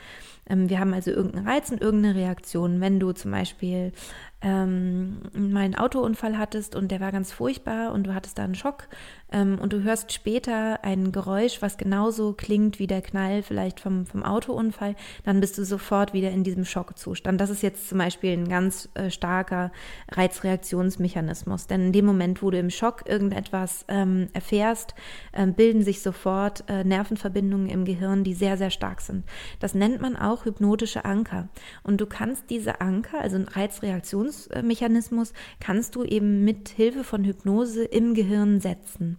[0.48, 2.80] Ähm, wir haben also irgendeinen Reiz und irgendeine Reaktion.
[2.80, 3.92] Wenn du zum Beispiel
[4.40, 8.54] ähm, mal einen Autounfall hattest und der war ganz furchtbar und du hattest da einen
[8.54, 8.88] Schock
[9.34, 14.06] ähm, und du hörst später ein Geräusch, was genauso klingt wie der Knall vielleicht vom,
[14.06, 17.40] vom Autounfall, dann bist du sofort wieder in diesem Schockzustand.
[17.40, 19.72] Das ist jetzt zum Beispiel ein ganz äh, starker
[20.12, 24.94] Reizreaktionsmechanismus, denn in dem Moment, wo du im Schock irgendetwas ähm, erfährst,
[25.32, 29.24] äh, bilden sich sofort äh, Nervenverbindungen im Gehirn, die sehr, sehr stark sind.
[29.60, 31.48] Das nennt man auch hypnotische Anker.
[31.82, 37.24] Und du kannst diese Anker, also ein Reizreaktions Reaktionsmechanismus kannst du eben mit Hilfe von
[37.24, 39.18] Hypnose im Gehirn setzen.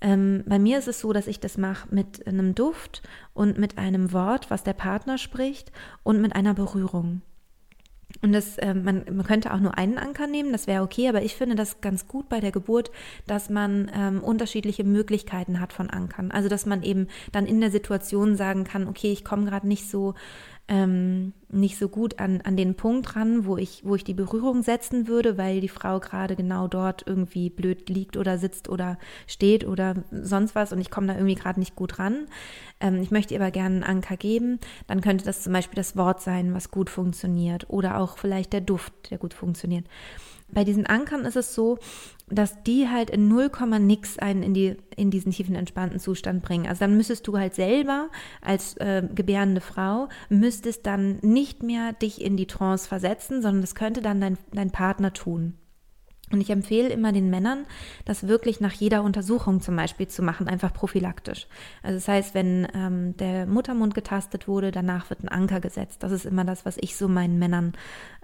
[0.00, 3.78] Ähm, bei mir ist es so, dass ich das mache mit einem Duft und mit
[3.78, 7.22] einem Wort, was der Partner spricht und mit einer Berührung.
[8.22, 11.22] Und das, äh, man, man könnte auch nur einen Anker nehmen, das wäre okay, aber
[11.22, 12.90] ich finde das ganz gut bei der Geburt,
[13.26, 16.30] dass man ähm, unterschiedliche Möglichkeiten hat von Ankern.
[16.30, 19.90] Also dass man eben dann in der Situation sagen kann, okay, ich komme gerade nicht
[19.90, 20.14] so
[20.68, 24.62] ähm, nicht so gut an, an den Punkt ran, wo ich, wo ich die Berührung
[24.62, 28.98] setzen würde, weil die Frau gerade genau dort irgendwie blöd liegt oder sitzt oder
[29.28, 32.26] steht oder sonst was und ich komme da irgendwie gerade nicht gut ran.
[32.80, 34.58] Ähm, ich möchte ihr aber gerne einen Anker geben.
[34.88, 38.60] Dann könnte das zum Beispiel das Wort sein, was gut funktioniert oder auch vielleicht der
[38.60, 39.86] Duft, der gut funktioniert.
[40.48, 41.78] Bei diesen Ankern ist es so,
[42.28, 46.66] dass die halt in 0, nix einen in, die, in diesen tiefen entspannten Zustand bringen.
[46.66, 48.08] Also dann müsstest du halt selber
[48.40, 53.76] als äh, gebärende Frau, müsstest dann nicht mehr dich in die Trance versetzen, sondern das
[53.76, 55.54] könnte dann dein, dein Partner tun.
[56.32, 57.66] Und ich empfehle immer den Männern,
[58.04, 61.46] das wirklich nach jeder Untersuchung zum Beispiel zu machen, einfach prophylaktisch.
[61.84, 66.02] Also das heißt, wenn ähm, der Muttermund getastet wurde, danach wird ein Anker gesetzt.
[66.02, 67.74] Das ist immer das, was ich so meinen Männern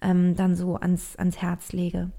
[0.00, 2.10] ähm, dann so ans, ans Herz lege.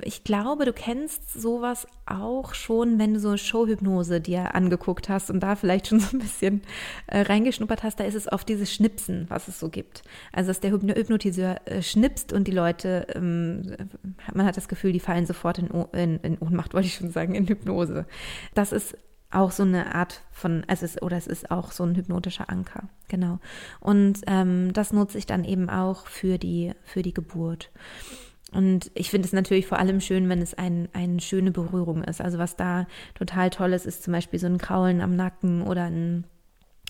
[0.00, 5.40] Ich glaube, du kennst sowas auch schon, wenn du so Showhypnose dir angeguckt hast und
[5.40, 6.62] da vielleicht schon so ein bisschen
[7.06, 8.00] äh, reingeschnuppert hast.
[8.00, 10.02] Da ist es oft dieses Schnipsen, was es so gibt.
[10.32, 13.76] Also, dass der Hypnotiseur äh, schnipst und die Leute, ähm,
[14.34, 17.36] man hat das Gefühl, die fallen sofort in, in, in Ohnmacht, wollte ich schon sagen,
[17.36, 18.06] in Hypnose.
[18.54, 18.96] Das ist
[19.34, 22.84] auch so eine Art von, also es, oder es ist auch so ein hypnotischer Anker,
[23.08, 23.38] genau.
[23.80, 27.70] Und ähm, das nutze ich dann eben auch für die, für die Geburt.
[28.54, 32.20] Und ich finde es natürlich vor allem schön, wenn es ein, eine schöne Berührung ist.
[32.20, 35.84] Also was da total toll ist, ist zum Beispiel so ein Kraulen am Nacken oder
[35.84, 36.24] ein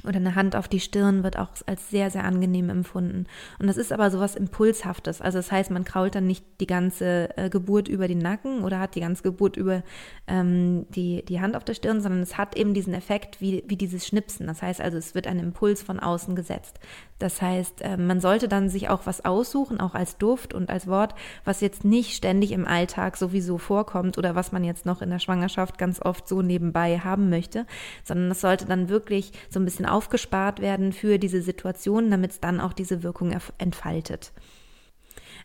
[0.02, 3.26] oder eine Hand auf die Stirn wird auch als sehr, sehr angenehm empfunden.
[3.58, 5.20] Und das ist aber sowas Impulshaftes.
[5.20, 8.80] Also das heißt, man krault dann nicht die ganze äh, Geburt über den Nacken oder
[8.80, 9.82] hat die ganze Geburt über
[10.26, 13.76] ähm, die, die Hand auf der Stirn, sondern es hat eben diesen Effekt wie, wie
[13.76, 14.46] dieses Schnipsen.
[14.46, 16.80] Das heißt also, es wird ein Impuls von außen gesetzt.
[17.18, 20.86] Das heißt, äh, man sollte dann sich auch was aussuchen, auch als Duft und als
[20.88, 25.10] Wort, was jetzt nicht ständig im Alltag sowieso vorkommt oder was man jetzt noch in
[25.10, 27.66] der Schwangerschaft ganz oft so nebenbei haben möchte,
[28.02, 32.40] sondern es sollte dann wirklich so ein bisschen aufgespart werden für diese Situation, damit es
[32.40, 34.32] dann auch diese Wirkung entfaltet.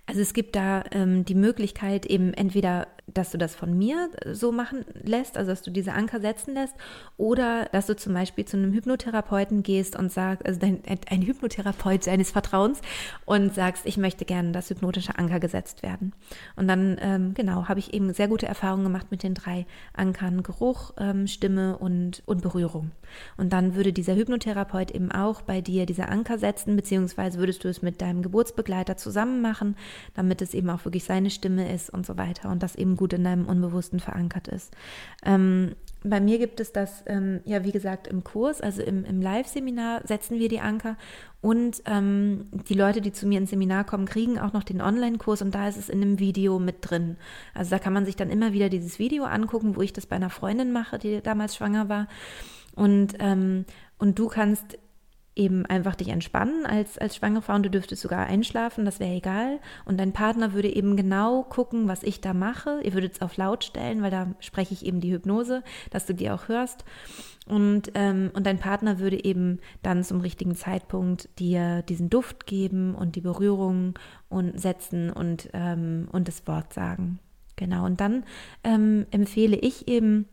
[0.09, 4.51] Also es gibt da ähm, die Möglichkeit eben entweder, dass du das von mir so
[4.51, 6.73] machen lässt, also dass du diese Anker setzen lässt,
[7.15, 12.07] oder dass du zum Beispiel zu einem Hypnotherapeuten gehst und sagst, also dein, ein Hypnotherapeut
[12.07, 12.81] deines Vertrauens
[13.25, 16.13] und sagst, ich möchte gerne, dass hypnotische Anker gesetzt werden.
[16.55, 20.41] Und dann, ähm, genau, habe ich eben sehr gute Erfahrungen gemacht mit den drei Ankern,
[20.41, 22.89] Geruch, ähm, Stimme und, und Berührung.
[23.37, 27.67] Und dann würde dieser Hypnotherapeut eben auch bei dir diese Anker setzen, beziehungsweise würdest du
[27.67, 29.75] es mit deinem Geburtsbegleiter zusammen machen
[30.13, 33.13] damit es eben auch wirklich seine Stimme ist und so weiter und das eben gut
[33.13, 34.73] in deinem Unbewussten verankert ist.
[35.25, 39.21] Ähm, bei mir gibt es das, ähm, ja, wie gesagt, im Kurs, also im, im
[39.21, 40.95] Live-Seminar setzen wir die Anker
[41.41, 45.41] und ähm, die Leute, die zu mir ins Seminar kommen, kriegen auch noch den Online-Kurs
[45.41, 47.17] und da ist es in einem Video mit drin.
[47.53, 50.15] Also da kann man sich dann immer wieder dieses Video angucken, wo ich das bei
[50.15, 52.07] einer Freundin mache, die damals schwanger war.
[52.75, 53.65] Und, ähm,
[53.97, 54.77] und du kannst
[55.39, 59.15] eben einfach dich entspannen als, als schwangere Frau und du dürftest sogar einschlafen, das wäre
[59.15, 59.59] egal.
[59.85, 62.81] Und dein Partner würde eben genau gucken, was ich da mache.
[62.83, 66.13] Ihr würdet es auf laut stellen, weil da spreche ich eben die Hypnose, dass du
[66.13, 66.83] die auch hörst.
[67.47, 72.93] Und, ähm, und dein Partner würde eben dann zum richtigen Zeitpunkt dir diesen Duft geben
[72.93, 73.97] und die Berührung
[74.27, 77.19] und setzen und, ähm, und das Wort sagen.
[77.55, 77.85] Genau.
[77.85, 78.23] Und dann
[78.63, 80.27] ähm, empfehle ich eben,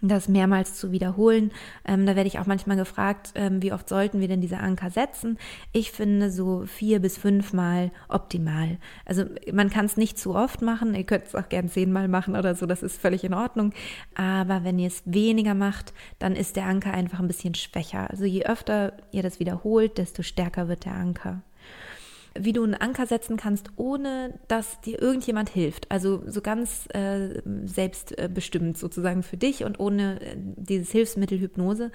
[0.00, 1.50] das mehrmals zu wiederholen.
[1.84, 4.90] Ähm, da werde ich auch manchmal gefragt, ähm, wie oft sollten wir denn diese Anker
[4.90, 5.38] setzen?
[5.72, 8.78] Ich finde so vier bis fünfmal optimal.
[9.04, 10.94] Also man kann es nicht zu oft machen.
[10.94, 12.66] Ihr könnt es auch gern zehnmal machen oder so.
[12.66, 13.72] Das ist völlig in Ordnung.
[14.14, 18.10] Aber wenn ihr es weniger macht, dann ist der Anker einfach ein bisschen schwächer.
[18.10, 21.42] Also je öfter ihr das wiederholt, desto stärker wird der Anker
[22.38, 25.90] wie du einen Anker setzen kannst, ohne dass dir irgendjemand hilft.
[25.90, 31.90] Also so ganz äh, selbstbestimmt sozusagen für dich und ohne äh, dieses Hilfsmittel Hypnose.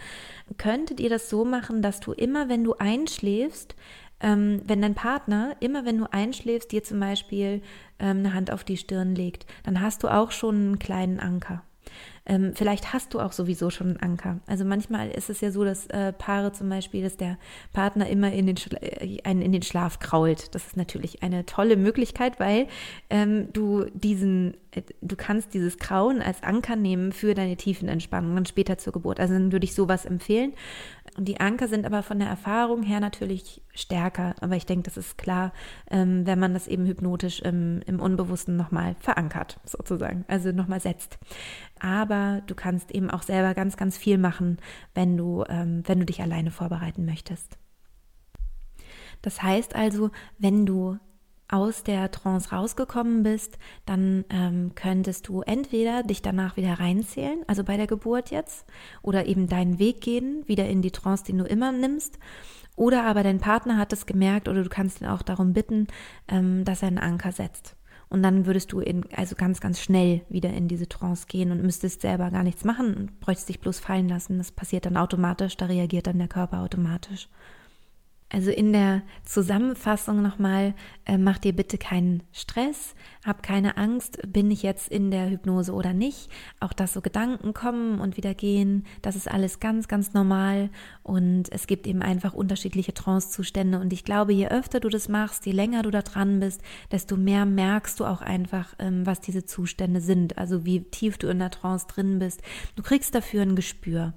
[0.58, 3.76] Könntet ihr das so machen, dass du immer, wenn du einschläfst,
[4.19, 7.62] ähm, wenn dein Partner, immer wenn du einschläfst, dir zum Beispiel
[8.00, 11.63] ähm, eine Hand auf die Stirn legt, dann hast du auch schon einen kleinen Anker.
[12.25, 14.39] Ähm, vielleicht hast du auch sowieso schon einen Anker.
[14.47, 17.38] Also manchmal ist es ja so, dass äh, Paare zum Beispiel, dass der
[17.71, 20.55] Partner immer in den, Schla äh, einen in den Schlaf krault.
[20.55, 22.67] Das ist natürlich eine tolle Möglichkeit, weil
[23.10, 28.45] ähm, du diesen, äh, du kannst dieses Krauen als Anker nehmen für deine tiefen Entspannungen
[28.45, 29.19] später zur Geburt.
[29.19, 30.53] Also dann würde ich sowas empfehlen.
[31.17, 34.36] Und die Anker sind aber von der Erfahrung her natürlich stärker.
[34.41, 35.54] Aber ich denke, das ist klar,
[35.89, 40.25] ähm, wenn man das eben hypnotisch im, im Unbewussten nochmal verankert, sozusagen.
[40.28, 41.17] Also nochmal setzt.
[41.80, 44.58] Aber du kannst eben auch selber ganz, ganz viel machen,
[44.93, 47.58] wenn du, ähm, wenn du dich alleine vorbereiten möchtest.
[49.21, 50.99] Das heißt also, wenn du
[51.55, 57.63] aus der Trance rausgekommen bist, dann ähm, könntest du entweder dich danach wieder reinzählen, also
[57.63, 58.65] bei der Geburt jetzt,
[59.01, 62.19] oder eben deinen Weg gehen, wieder in die Trance, den du immer nimmst,
[62.75, 65.87] oder aber dein Partner hat es gemerkt oder du kannst ihn auch darum bitten,
[66.27, 67.75] ähm, dass er einen Anker setzt.
[68.09, 71.63] Und dann würdest du in, also ganz, ganz schnell wieder in diese Trance gehen und
[71.63, 74.37] müsstest selber gar nichts machen und bräuchtest dich bloß fallen lassen.
[74.37, 77.29] Das passiert dann automatisch, da reagiert dann der Körper automatisch.
[78.29, 80.73] Also in der Zusammenfassung nochmal,
[81.05, 85.71] äh, mach dir bitte keinen Stress, hab keine Angst, bin ich jetzt in der Hypnose
[85.71, 86.29] oder nicht.
[86.59, 90.71] Auch dass so Gedanken kommen und wieder gehen, das ist alles ganz, ganz normal
[91.03, 95.45] und es gibt eben einfach unterschiedliche Trancezustände und ich glaube, je öfter du das machst,
[95.45, 96.61] je länger du da dran bist,
[96.91, 101.27] desto mehr merkst du auch einfach, ähm, was diese Zustände sind, also wie tief du
[101.27, 102.41] in der Trance drin bist.
[102.75, 104.13] Du kriegst dafür ein Gespür.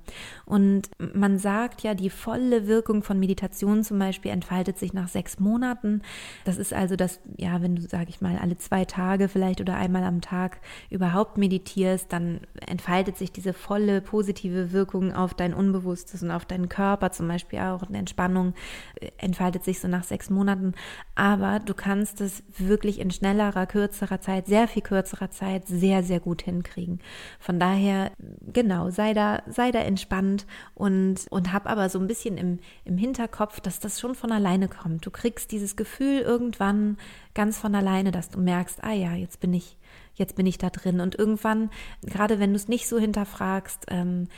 [0.47, 5.09] Und man sagt ja, die volle Wirkung von Meditation zum zum Beispiel entfaltet sich nach
[5.09, 6.03] sechs Monaten.
[6.45, 9.75] Das ist also das, ja, wenn du, sage ich mal, alle zwei Tage vielleicht oder
[9.75, 16.23] einmal am Tag überhaupt meditierst, dann entfaltet sich diese volle positive Wirkung auf dein Unbewusstes
[16.23, 17.83] und auf deinen Körper zum Beispiel auch.
[17.83, 18.55] Und Entspannung
[19.01, 20.75] äh, entfaltet sich so nach sechs Monaten.
[21.17, 26.21] Aber du kannst es wirklich in schnellerer, kürzerer Zeit, sehr viel kürzerer Zeit, sehr, sehr
[26.21, 27.01] gut hinkriegen.
[27.41, 28.13] Von daher,
[28.53, 32.97] genau, sei da, sei da entspannt und, und hab aber so ein bisschen im, im
[32.97, 35.07] Hinterkopf, dass das schon von alleine kommt.
[35.07, 36.98] Du kriegst dieses Gefühl irgendwann
[37.35, 39.77] ganz von alleine, dass du merkst, ah ja, jetzt bin ich,
[40.14, 41.01] jetzt bin ich da drin.
[41.01, 41.70] Und irgendwann,
[42.03, 44.29] gerade wenn du es nicht so hinterfragst, ähm,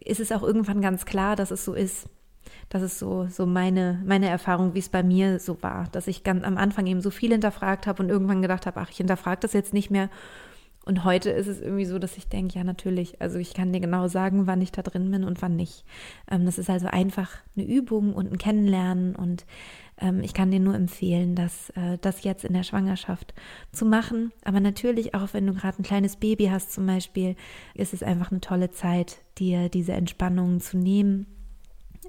[0.00, 2.08] ist es auch irgendwann ganz klar, dass es so ist.
[2.68, 6.24] Das ist so, so meine, meine Erfahrung, wie es bei mir so war, dass ich
[6.24, 9.40] ganz am Anfang eben so viel hinterfragt habe und irgendwann gedacht habe, ach, ich hinterfrage
[9.40, 10.10] das jetzt nicht mehr
[10.86, 13.80] und heute ist es irgendwie so, dass ich denke, ja, natürlich, also ich kann dir
[13.80, 15.84] genau sagen, wann ich da drin bin und wann nicht.
[16.30, 19.46] Ähm, das ist also einfach eine Übung und ein Kennenlernen und
[20.00, 23.34] ähm, ich kann dir nur empfehlen, das, äh, das jetzt in der Schwangerschaft
[23.72, 24.32] zu machen.
[24.44, 27.34] Aber natürlich, auch wenn du gerade ein kleines Baby hast zum Beispiel,
[27.74, 31.26] ist es einfach eine tolle Zeit, dir diese Entspannung zu nehmen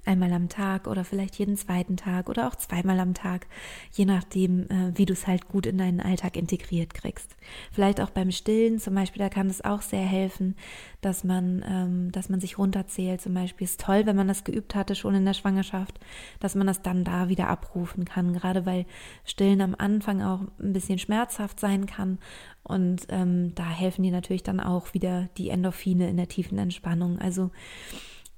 [0.05, 3.47] einmal am Tag oder vielleicht jeden zweiten Tag oder auch zweimal am Tag,
[3.91, 7.35] je nachdem, äh, wie du es halt gut in deinen Alltag integriert kriegst.
[7.71, 10.55] Vielleicht auch beim Stillen zum Beispiel, da kann es auch sehr helfen,
[11.01, 13.21] dass man, ähm, dass man sich runterzählt.
[13.21, 15.99] Zum Beispiel ist toll, wenn man das geübt hatte schon in der Schwangerschaft,
[16.39, 18.33] dass man das dann da wieder abrufen kann.
[18.33, 18.85] Gerade weil
[19.23, 22.19] Stillen am Anfang auch ein bisschen schmerzhaft sein kann
[22.67, 27.17] und ähm, da helfen dir natürlich dann auch wieder die Endorphine in der tiefen Entspannung.
[27.17, 27.51] Also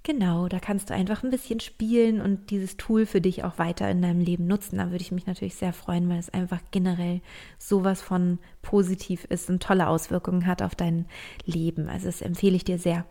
[0.09, 3.87] Genau, da kannst du einfach ein bisschen spielen und dieses Tool für dich auch weiter
[3.91, 4.79] in deinem Leben nutzen.
[4.79, 7.21] Da würde ich mich natürlich sehr freuen, weil es einfach generell
[7.59, 11.05] sowas von positiv ist und tolle Auswirkungen hat auf dein
[11.45, 11.89] Leben.
[11.89, 13.05] Also das empfehle ich dir sehr.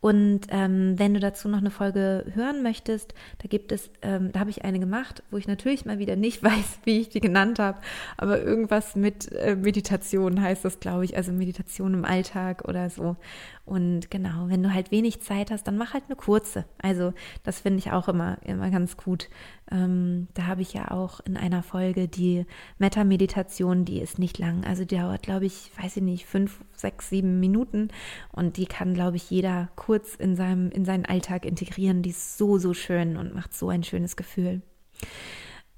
[0.00, 4.40] Und ähm, wenn du dazu noch eine Folge hören möchtest, da gibt es, ähm, da
[4.40, 7.58] habe ich eine gemacht, wo ich natürlich mal wieder nicht weiß, wie ich die genannt
[7.58, 7.78] habe,
[8.16, 13.16] aber irgendwas mit äh, Meditation heißt das, glaube ich, also Meditation im Alltag oder so.
[13.64, 16.64] Und genau, wenn du halt wenig Zeit hast, dann mach halt eine kurze.
[16.80, 19.28] Also das finde ich auch immer, immer ganz gut.
[19.70, 22.46] Ähm, da habe ich ja auch in einer Folge die
[22.78, 24.64] Metta-Meditation, die ist nicht lang.
[24.64, 27.88] Also die dauert, glaube ich, weiß ich nicht, fünf, sechs, sieben Minuten.
[28.32, 32.02] Und die kann, glaube ich, jeder kurz in, seinem, in seinen Alltag integrieren.
[32.02, 34.62] Die ist so, so schön und macht so ein schönes Gefühl.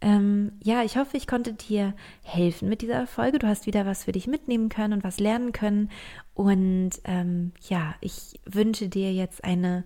[0.02, 3.38] Ähm, ja, ich hoffe, ich konnte dir helfen mit dieser Folge.
[3.38, 5.90] Du hast wieder was für dich mitnehmen können und was lernen können.
[6.32, 9.84] Und ähm, ja, ich wünsche dir jetzt eine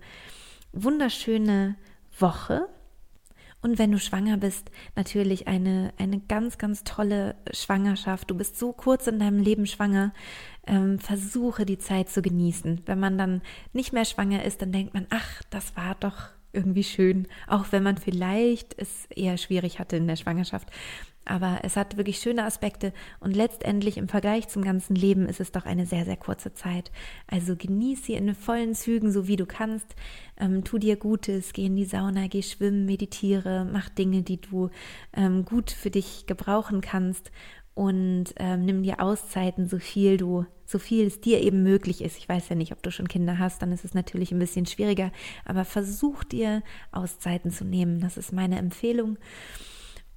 [0.71, 1.75] wunderschöne
[2.17, 2.67] Woche.
[3.65, 8.29] Und wenn du schwanger bist, natürlich eine, eine ganz, ganz tolle Schwangerschaft.
[8.29, 10.13] Du bist so kurz in deinem Leben schwanger.
[10.67, 12.83] Ähm, versuche die Zeit zu genießen.
[12.85, 13.41] Wenn man dann
[13.73, 17.81] nicht mehr schwanger ist, dann denkt man, ach, das war doch irgendwie schön, auch wenn
[17.81, 20.69] man vielleicht es eher schwierig hatte in der Schwangerschaft.
[21.25, 25.51] Aber es hat wirklich schöne Aspekte und letztendlich im Vergleich zum ganzen Leben ist es
[25.51, 26.91] doch eine sehr, sehr kurze Zeit.
[27.27, 29.95] Also genieß sie in vollen Zügen, so wie du kannst.
[30.37, 34.69] Ähm, tu dir Gutes, geh in die Sauna, geh schwimmen, meditiere, mach Dinge, die du
[35.13, 37.31] ähm, gut für dich gebrauchen kannst
[37.75, 42.17] und ähm, nimm dir Auszeiten, so viel du, so viel es dir eben möglich ist.
[42.17, 44.65] Ich weiß ja nicht, ob du schon Kinder hast, dann ist es natürlich ein bisschen
[44.65, 45.11] schwieriger,
[45.43, 47.99] aber versuch dir Auszeiten zu nehmen.
[47.99, 49.17] Das ist meine Empfehlung.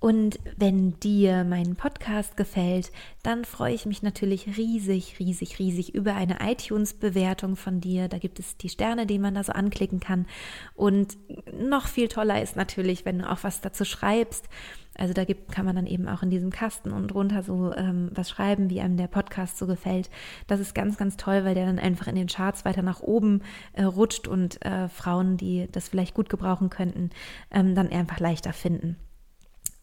[0.00, 2.92] Und wenn dir mein Podcast gefällt,
[3.24, 8.06] dann freue ich mich natürlich riesig, riesig, riesig über eine iTunes-Bewertung von dir.
[8.06, 10.26] Da gibt es die Sterne, die man da so anklicken kann.
[10.74, 11.18] Und
[11.52, 14.48] noch viel toller ist natürlich, wenn du auch was dazu schreibst.
[14.96, 18.10] Also da gibt, kann man dann eben auch in diesem Kasten und drunter so ähm,
[18.12, 20.10] was schreiben, wie einem der Podcast so gefällt.
[20.46, 23.42] Das ist ganz, ganz toll, weil der dann einfach in den Charts weiter nach oben
[23.72, 27.10] äh, rutscht und äh, Frauen, die das vielleicht gut gebrauchen könnten,
[27.52, 28.96] ähm, dann einfach leichter finden.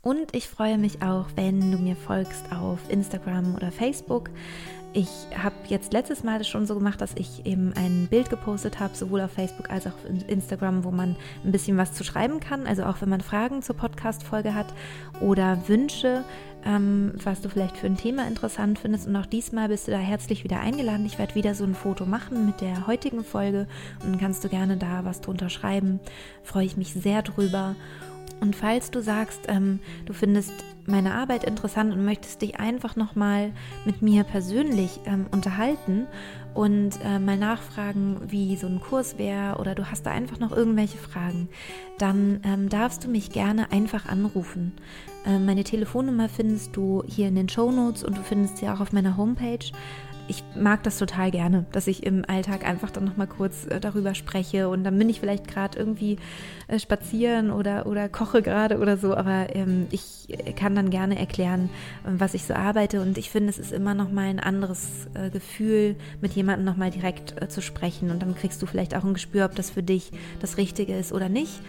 [0.05, 4.29] Und ich freue mich auch, wenn du mir folgst auf Instagram oder Facebook.
[4.93, 8.79] Ich habe jetzt letztes Mal das schon so gemacht, dass ich eben ein Bild gepostet
[8.79, 12.39] habe, sowohl auf Facebook als auch auf Instagram, wo man ein bisschen was zu schreiben
[12.39, 12.67] kann.
[12.67, 14.67] Also auch wenn man Fragen zur Podcast-Folge hat
[15.21, 16.23] oder Wünsche,
[16.63, 19.07] ähm, was du vielleicht für ein Thema interessant findest.
[19.07, 21.07] Und auch diesmal bist du da herzlich wieder eingeladen.
[21.07, 23.67] Ich werde wieder so ein Foto machen mit der heutigen Folge
[24.03, 25.99] und dann kannst du gerne da was drunter schreiben.
[26.43, 27.75] Freue ich mich sehr drüber.
[28.41, 30.53] Und falls du sagst, ähm, du findest
[30.87, 33.51] meine Arbeit interessant und möchtest dich einfach nochmal
[33.85, 36.05] mit mir persönlich ähm, unterhalten
[36.53, 40.51] und äh, mal nachfragen, wie so ein Kurs wäre oder du hast da einfach noch
[40.51, 41.49] irgendwelche Fragen,
[41.97, 44.73] dann ähm, darfst du mich gerne einfach anrufen.
[45.25, 48.79] Äh, meine Telefonnummer findest du hier in den Show Notes und du findest sie auch
[48.79, 49.65] auf meiner Homepage.
[50.27, 54.15] Ich mag das total gerne, dass ich im Alltag einfach dann nochmal kurz äh, darüber
[54.15, 56.17] spreche und dann bin ich vielleicht gerade irgendwie
[56.67, 61.69] äh, spazieren oder, oder koche gerade oder so, aber ähm, ich kann dann gerne erklären,
[62.03, 65.95] was ich so arbeite und ich finde, es ist immer nochmal ein anderes äh, Gefühl,
[66.21, 69.45] mit jemandem nochmal direkt äh, zu sprechen und dann kriegst du vielleicht auch ein Gespür,
[69.45, 71.61] ob das für dich das Richtige ist oder nicht.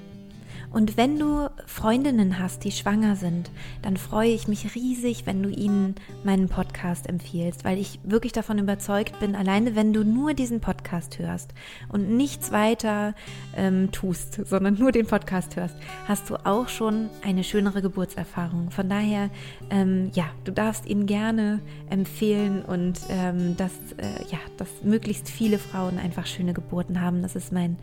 [0.71, 3.51] Und wenn du Freundinnen hast, die schwanger sind,
[3.83, 5.95] dann freue ich mich riesig, wenn du ihnen
[6.25, 11.19] meinen Podcast empfiehlst, weil ich wirklich davon überzeugt bin, alleine wenn du nur diesen Podcast
[11.19, 11.55] hörst
[11.89, 13.15] und nichts weiter
[13.57, 18.71] ähm, tust, sondern nur den Podcast hörst, hast du auch schon eine schönere Geburtserfahrung.
[18.71, 19.31] Von daher,
[19.71, 21.61] ähm, ja, du darfst ihn gerne
[21.91, 27.23] empfehlen und ähm, dass, äh, ja, dass möglichst viele Frauen einfach schöne Geburten haben.
[27.23, 27.77] Das ist mein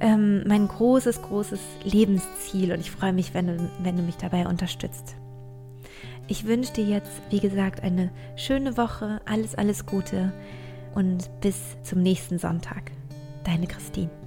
[0.00, 4.46] ähm, mein großes, großes Lebensziel und ich freue mich, wenn du, wenn du mich dabei
[4.46, 5.16] unterstützt.
[6.26, 10.32] Ich wünsche dir jetzt, wie gesagt, eine schöne Woche, alles, alles Gute
[10.94, 12.92] und bis zum nächsten Sonntag.
[13.44, 14.19] Deine Christine.